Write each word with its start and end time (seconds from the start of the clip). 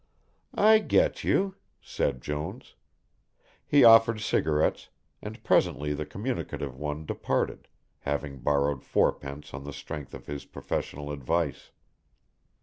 "I 0.55 0.79
get 0.79 1.23
you," 1.23 1.57
said 1.79 2.23
Jones. 2.23 2.73
He 3.67 3.83
offered 3.83 4.19
cigarettes, 4.19 4.89
and 5.21 5.43
presently 5.43 5.93
the 5.93 6.07
communicative 6.07 6.75
one 6.75 7.05
departed, 7.05 7.67
having 7.99 8.39
borrowed 8.39 8.83
fourpence 8.83 9.53
on 9.53 9.63
the 9.63 9.71
strength 9.73 10.15
of 10.15 10.25
his 10.25 10.43
professional 10.45 11.11
advice. 11.11 11.69